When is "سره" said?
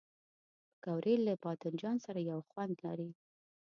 2.05-2.19